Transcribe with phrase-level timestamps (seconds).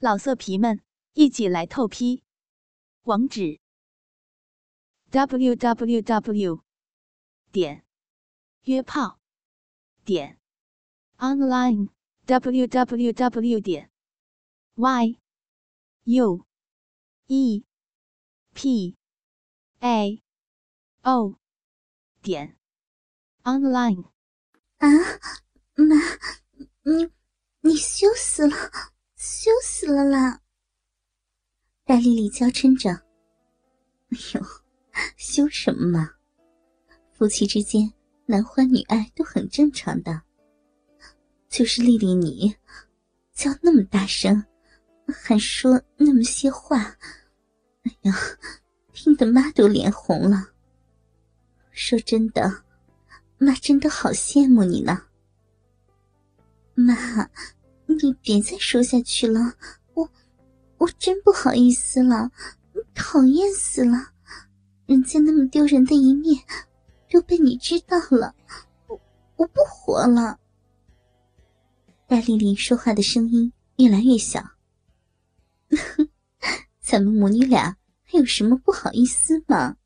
[0.00, 0.80] 老色皮们，
[1.14, 2.22] 一起来透批！
[3.02, 3.58] 网址
[5.10, 6.62] ：w w w
[7.50, 7.84] 点
[8.62, 9.18] 约炮
[10.04, 10.38] 点
[11.16, 11.88] online
[12.26, 13.90] w w w 点
[14.76, 15.18] y
[16.04, 16.46] u
[17.26, 17.64] e
[18.54, 18.96] p
[19.80, 20.22] a
[21.02, 21.40] o
[22.22, 22.56] 点
[23.42, 24.04] online。
[24.76, 24.86] 啊，
[25.74, 25.96] 妈，
[26.84, 27.10] 你
[27.62, 28.97] 你羞死了！
[29.18, 30.40] 羞死了啦！
[31.84, 32.88] 戴丽丽娇嗔着
[34.14, 34.40] ：“哎呦，
[35.16, 36.12] 羞什么嘛？
[37.10, 37.92] 夫妻之间
[38.26, 40.22] 男欢女爱都很正常的。
[41.48, 42.54] 就是丽丽你，
[43.32, 44.44] 叫那么大声，
[45.08, 46.78] 还说那么些话，
[47.82, 48.14] 哎呀，
[48.92, 50.50] 听得妈都脸红了。
[51.72, 52.62] 说真的，
[53.36, 55.08] 妈真的好羡慕你呢，
[56.76, 57.28] 妈。”
[58.02, 59.54] 你别再说下去了，
[59.94, 60.10] 我
[60.78, 62.30] 我真不好意思了，
[62.94, 64.12] 讨厌死了！
[64.86, 66.42] 人家那么丢人的一面
[67.10, 68.34] 都被你知道了，
[68.86, 69.00] 我
[69.36, 70.38] 我不活了。
[72.06, 74.42] 戴丽丽说话的声音越来越小。
[76.80, 79.76] 咱们母女俩还有什么不好意思吗？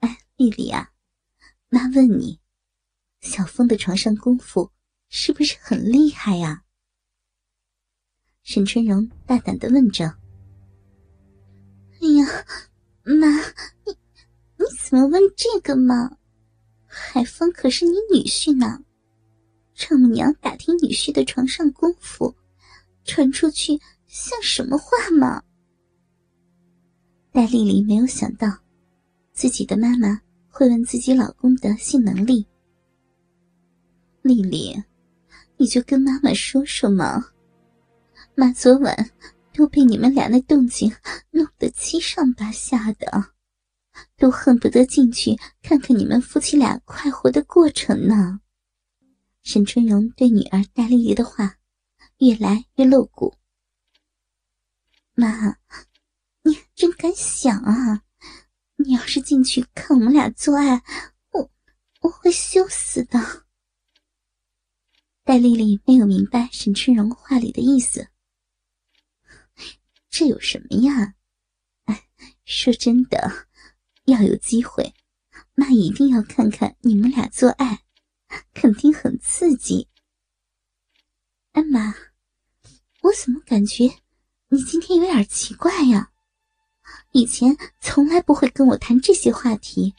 [0.00, 0.90] 哎，丽丽啊，
[1.70, 2.40] 妈问你，
[3.22, 4.70] 小峰的床上功夫
[5.08, 6.63] 是不是很厉害呀？
[8.44, 10.04] 沈春荣大胆的问着
[11.98, 12.26] ：“哎呀，
[13.02, 13.26] 妈，
[13.86, 13.96] 你
[14.58, 16.18] 你怎么问这个嘛？
[16.84, 18.84] 海峰可是你女婿呢，
[19.74, 22.36] 丈母娘打听女婿的床上功夫，
[23.04, 25.42] 传出去像什么话嘛？”
[27.32, 28.58] 戴丽丽没有想到，
[29.32, 32.46] 自己的妈妈会问自己老公的性能力。
[34.20, 34.80] 丽丽，
[35.56, 37.24] 你就跟妈妈说说嘛。
[38.36, 39.10] 妈昨晚
[39.52, 40.92] 都被你们俩那动静
[41.30, 43.32] 弄得七上八下的，
[44.16, 48.40] 都恨不得进去看看你们夫妻俩快活的过程呢。
[49.42, 51.58] 沈春荣对女儿戴丽丽的话
[52.18, 53.34] 越来越露骨。
[55.14, 55.58] 妈，
[56.42, 58.02] 你真敢想啊！
[58.76, 60.82] 你要是进去看我们俩做爱，
[61.30, 61.50] 我
[62.00, 63.44] 我会羞死的。
[65.22, 68.08] 戴丽丽没有明白沈春荣话里的意思。
[70.16, 71.14] 这有什么呀？
[71.86, 72.06] 哎，
[72.46, 73.48] 说真的，
[74.04, 74.94] 要有机会，
[75.56, 77.80] 妈一定要看看你们俩做爱，
[78.54, 79.88] 肯定很刺激。
[81.50, 81.92] 哎妈，
[83.02, 83.90] 我怎么感觉
[84.50, 86.12] 你今天有点奇怪呀？
[87.10, 89.92] 以前从来不会跟我谈这些话题，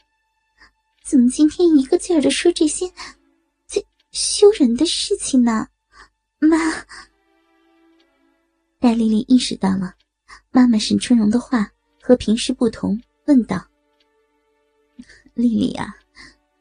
[1.04, 2.90] 怎么今天一个劲儿的说这些
[3.68, 5.68] 这羞人的事情呢？
[6.38, 6.56] 妈，
[8.80, 9.94] 戴丽丽意识到了。
[10.56, 13.62] 妈妈沈春荣的话和平时不同，问道
[15.36, 15.94] ：“丽丽啊，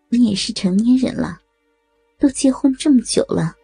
[0.09, 1.39] 你也是成年人了，
[2.19, 3.56] 都结婚这么久了，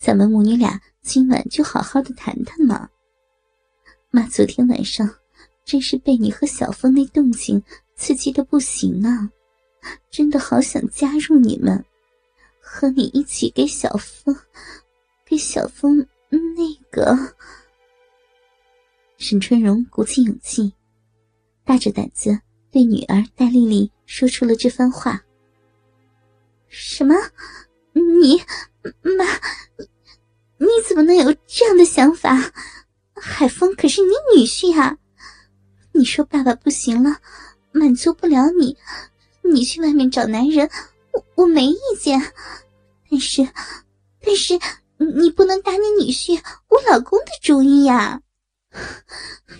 [0.00, 2.88] 咱们母女俩今晚就好好的谈谈嘛。
[4.10, 5.08] 妈昨天晚上
[5.64, 7.62] 真是被你和小峰那动静
[7.94, 9.30] 刺激的不行啊，
[10.10, 11.84] 真的好想加入你们，
[12.60, 14.36] 和你一起给小峰，
[15.24, 17.16] 给小峰那个。”
[19.22, 20.72] 沈春荣鼓起勇气，
[21.64, 22.36] 大着胆子
[22.72, 25.22] 对女儿戴丽丽说出了这番话。
[26.66, 27.14] 什么？
[27.92, 28.42] 你
[29.16, 29.24] 妈？
[30.58, 32.36] 你怎么能有这样的想法？
[33.14, 34.98] 海峰可是你女婿啊！
[35.92, 37.18] 你说爸爸不行了，
[37.70, 38.76] 满足不了你，
[39.42, 40.68] 你去外面找男人，
[41.12, 42.20] 我我没意见。
[43.08, 43.48] 但是，
[44.20, 44.58] 但是
[45.14, 48.20] 你不能打你女婿我老公的主意呀！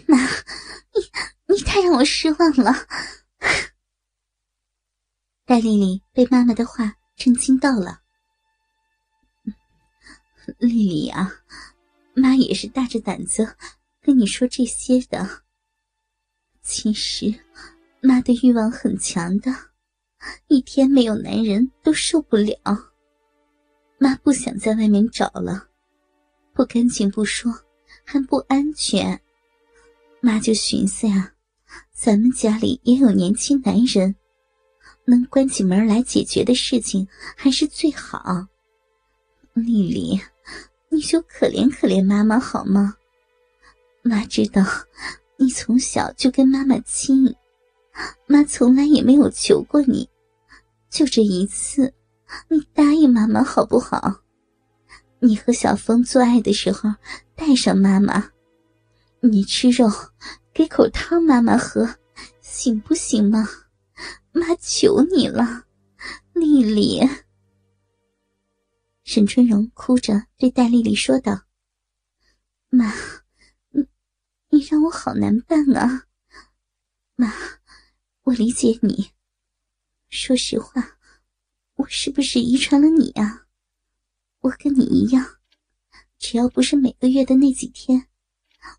[0.07, 0.17] 妈，
[0.95, 2.73] 你你太让我失望了。
[5.45, 8.01] 戴丽丽被妈妈的话震惊到了。
[10.59, 11.31] 丽丽啊，
[12.15, 13.57] 妈也是大着胆子
[14.01, 15.43] 跟你说这些的。
[16.63, 17.33] 其实，
[18.01, 19.53] 妈的欲望很强的，
[20.47, 22.57] 一天没有男人都受不了。
[23.99, 25.69] 妈不想在外面找了，
[26.55, 27.53] 不干净不说。
[28.05, 29.21] 还不安全，
[30.21, 31.33] 妈就寻思呀，
[31.93, 34.15] 咱们家里也有年轻男人，
[35.05, 37.07] 能关起门来解决的事情
[37.37, 38.47] 还是最好。
[39.55, 40.21] 丽丽，
[40.89, 42.97] 你就可怜可怜妈妈好吗？
[44.03, 44.63] 妈知道
[45.37, 47.35] 你从小就跟妈妈亲，
[48.27, 50.09] 妈从来也没有求过你，
[50.91, 51.93] 就这一次，
[52.49, 54.22] 你答应妈妈好不好？
[55.23, 56.91] 你和小峰做爱的时候。
[57.35, 58.31] 带上妈妈，
[59.21, 59.91] 你吃肉，
[60.53, 61.97] 给口汤妈妈喝，
[62.41, 63.49] 行不行吗？
[64.31, 65.65] 妈求你了，
[66.35, 67.01] 丽丽。
[69.03, 71.43] 沈春荣哭着对戴丽丽说道
[72.71, 72.95] ：“妈，
[73.71, 73.89] 你
[74.51, 76.05] 你让我好难办啊！
[77.17, 77.35] 妈，
[78.23, 79.11] 我理解你。
[80.11, 80.99] 说实话，
[81.75, 83.47] 我是不是遗传了你啊？
[84.43, 85.27] 我跟你一样，
[86.19, 88.07] 只要不是每个月的那几天，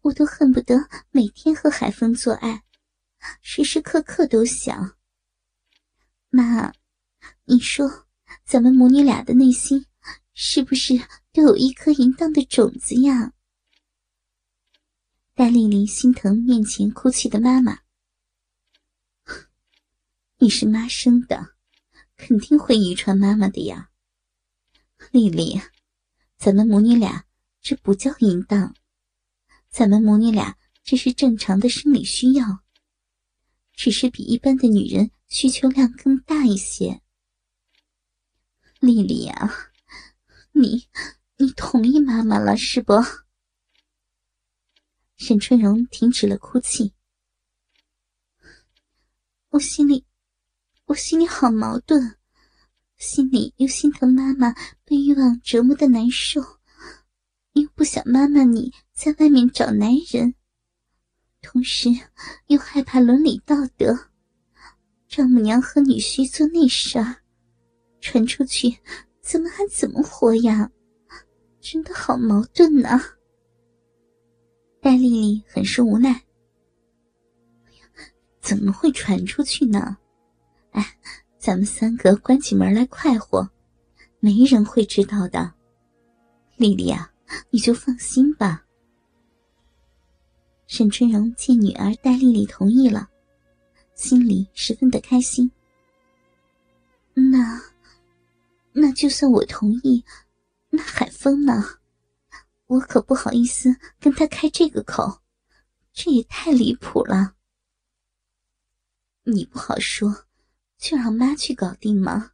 [0.04, 2.64] 我都恨不得每天和海峰做爱，
[3.42, 4.96] 时时刻刻都想。
[6.30, 6.72] 妈，
[7.46, 8.08] 你说，
[8.46, 9.86] 咱们母女俩的内心……”
[10.36, 11.00] 是不是
[11.32, 13.34] 都有一颗淫荡的种子呀？
[15.36, 17.82] 戴丽丽心疼面前哭泣的妈妈。
[20.40, 21.54] 你是妈生的，
[22.18, 23.92] 肯定会遗传妈妈的呀。
[25.12, 25.62] 丽丽，
[26.38, 27.26] 咱们母女俩
[27.62, 28.76] 这不叫淫荡，
[29.70, 32.64] 咱们母女俩这是正常的生理需要，
[33.74, 37.02] 只是比一般的女人需求量更大一些。
[38.80, 39.70] 丽丽呀。
[40.56, 40.88] 你，
[41.38, 42.94] 你同意妈妈了是不？
[45.18, 46.94] 沈春荣停止了哭泣。
[49.50, 50.06] 我心里，
[50.86, 52.20] 我心里好矛盾，
[53.04, 54.56] 心里又心疼妈妈
[54.86, 56.42] 被欲望折磨的难受，
[57.52, 60.34] 又不想妈妈你在外面找男人，
[61.42, 61.90] 同时
[62.48, 63.94] 又害怕伦理道德，
[65.10, 67.18] 丈母娘和女婿做那事儿，
[68.00, 68.78] 传出去。
[69.22, 70.72] 怎么还怎么活呀？
[71.60, 73.00] 真的好矛盾呢。
[74.82, 76.24] 戴丽丽很是无奈。
[78.40, 79.98] 怎么会传出去呢？
[80.72, 80.98] 哎，
[81.44, 83.46] 咱们三个关起门来快活，
[84.22, 85.54] 没人会知道的。
[86.56, 87.12] 丽丽啊，
[87.50, 88.66] 你就放心吧。
[90.68, 93.10] 沈春荣见女儿戴丽丽同意了，
[93.94, 95.52] 心里十分的开心。
[97.14, 97.62] 那。
[98.72, 100.02] 那就算我同意，
[100.70, 101.62] 那海峰呢？
[102.68, 105.20] 我可不好意思跟他开这个口，
[105.92, 107.36] 这也太离谱了。
[109.24, 110.26] 你不好说，
[110.84, 112.34] 就让妈去搞定吗？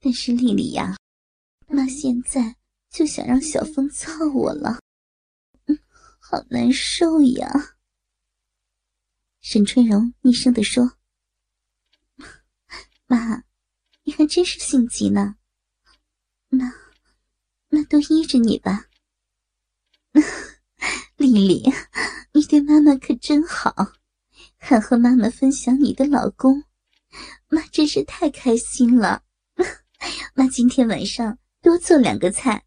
[0.00, 0.96] 但是丽丽呀，
[1.68, 2.56] 妈现在
[2.90, 4.80] 就想让小峰操我了，
[5.66, 5.78] 嗯，
[6.18, 7.76] 好难受呀。
[9.40, 10.98] 沈春荣厉声的说
[13.06, 13.44] ：“妈。”
[14.02, 15.36] 你还真是性急呢，
[16.48, 16.72] 那
[17.68, 18.86] 那都依着你吧。
[21.16, 21.70] 丽丽，
[22.32, 23.92] 你对妈妈可真好，
[24.56, 26.64] 还和妈妈分享你的老公，
[27.48, 29.22] 妈真是太开心了。
[30.34, 32.64] 妈今天晚上多做两个菜，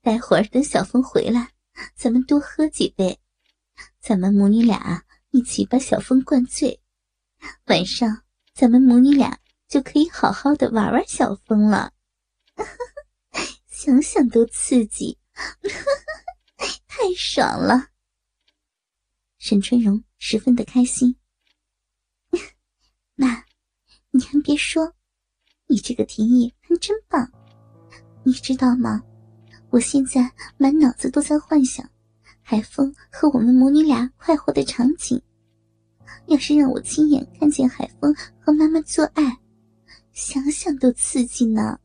[0.00, 1.52] 待会儿等小峰回来，
[1.94, 3.18] 咱们多喝几杯，
[4.00, 6.80] 咱们母女俩一起把小峰灌醉，
[7.66, 8.22] 晚上
[8.54, 9.38] 咱们母女俩。
[9.70, 11.92] 就可以好好的玩玩小峰了，
[13.70, 15.16] 想想都刺激，
[16.88, 17.90] 太爽了。
[19.38, 21.14] 沈春荣十分的开心。
[23.14, 23.44] 妈，
[24.12, 24.92] 你还别说，
[25.66, 27.30] 你这个提议还真棒。
[28.22, 29.02] 你知道吗？
[29.70, 31.88] 我现在满脑子都在幻想
[32.42, 35.22] 海风和我们母女俩快活的场景。
[36.26, 39.38] 要是让我亲眼看见海风和妈妈做爱，
[40.12, 41.78] 想想都刺激呢。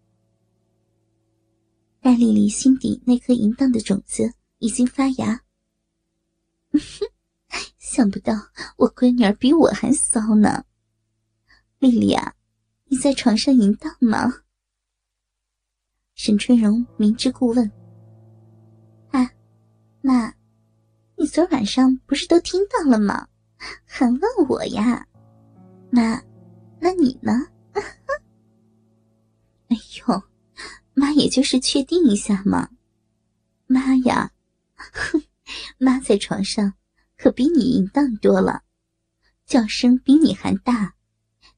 [2.01, 5.41] 戴丽丽心底那颗淫荡的种子已经发芽。
[7.77, 8.33] 想不到
[8.77, 10.65] 我闺女儿比我还骚呢。
[11.85, 12.33] 丽丽啊，
[12.85, 14.41] 你在床上淫荡吗？
[16.15, 17.71] 沈春荣明知故问。
[19.11, 19.29] 啊，
[20.01, 20.33] 妈，
[21.15, 23.27] 你昨晚上不是都听到了吗？
[23.85, 25.05] 还问我呀？
[25.91, 26.19] 妈，
[26.79, 27.31] 那你呢？
[29.69, 30.23] 哎呦，
[30.95, 32.67] 妈也就是确定一下嘛。
[33.67, 34.31] 妈呀，
[34.75, 35.21] 哼，
[35.77, 36.73] 妈在床上
[37.15, 38.63] 可比你淫荡多了，
[39.45, 40.94] 叫声比你还大，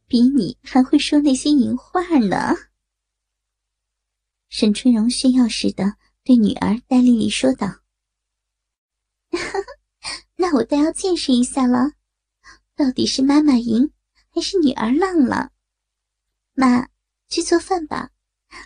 [0.08, 2.56] 比你还会说那些淫话呢。
[4.50, 7.82] 沈春荣炫耀似的对女儿戴丽丽说道
[10.38, 11.92] ：“那我倒要见识一下了，
[12.76, 13.92] 到底是妈妈赢
[14.34, 15.52] 还是女儿浪了？
[16.54, 16.90] 妈。”
[17.30, 18.12] 去做饭吧，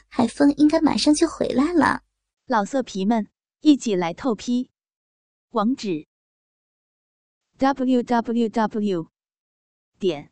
[0.07, 2.03] 海风应该马上就回来了。
[2.45, 3.27] 老色皮们，
[3.61, 4.69] 一起来透批！
[5.49, 6.05] 网址
[7.57, 9.07] ：w w w
[9.97, 10.31] 点